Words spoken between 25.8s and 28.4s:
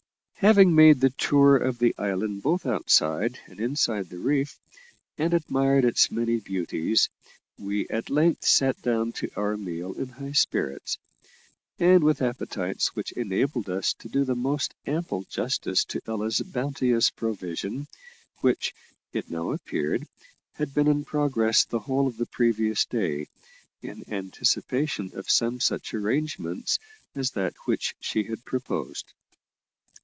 arrangement as that which she